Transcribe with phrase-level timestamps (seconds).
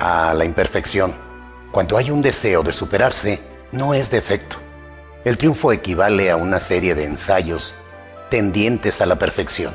[0.00, 1.14] a la imperfección.
[1.70, 4.56] Cuando hay un deseo de superarse, no es defecto.
[5.24, 7.74] El triunfo equivale a una serie de ensayos
[8.30, 9.72] tendientes a la perfección.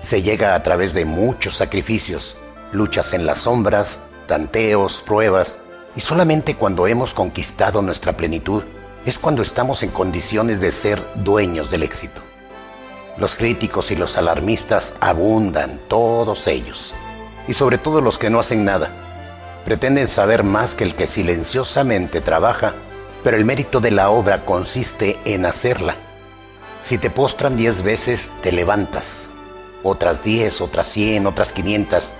[0.00, 2.36] Se llega a través de muchos sacrificios,
[2.70, 5.56] luchas en las sombras, tanteos, pruebas,
[5.96, 8.62] y solamente cuando hemos conquistado nuestra plenitud
[9.04, 12.20] es cuando estamos en condiciones de ser dueños del éxito.
[13.16, 16.94] Los críticos y los alarmistas abundan, todos ellos,
[17.48, 19.07] y sobre todo los que no hacen nada.
[19.68, 22.72] Pretenden saber más que el que silenciosamente trabaja,
[23.22, 25.94] pero el mérito de la obra consiste en hacerla.
[26.80, 29.28] Si te postran diez veces, te levantas.
[29.82, 32.14] Otras diez, otras cien, otras quinientas.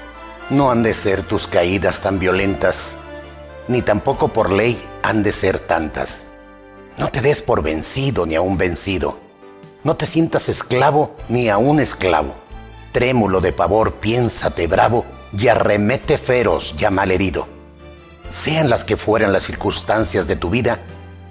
[0.50, 2.96] No han de ser tus caídas tan violentas,
[3.66, 6.26] ni tampoco por ley han de ser tantas.
[6.98, 9.16] No te des por vencido ni a un vencido.
[9.84, 12.36] No te sientas esclavo ni a un esclavo.
[12.92, 17.46] Trémulo de pavor, piénsate bravo y arremete feroz ya malherido.
[18.30, 20.78] Sean las que fueran las circunstancias de tu vida,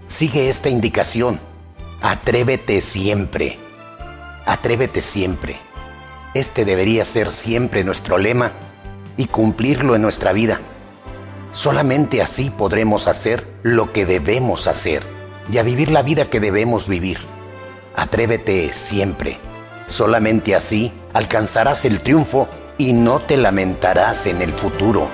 [0.08, 1.40] sigue esta indicación.
[2.02, 3.58] Atrévete siempre.
[4.46, 5.58] Atrévete siempre.
[6.34, 8.52] Este debería ser siempre nuestro lema
[9.16, 10.60] y cumplirlo en nuestra vida.
[11.52, 15.04] Solamente así podremos hacer lo que debemos hacer
[15.52, 17.20] y a vivir la vida que debemos vivir.
[17.96, 19.38] Atrévete siempre.
[19.88, 22.48] Solamente así alcanzarás el triunfo
[22.78, 25.10] y no te lamentarás en el futuro.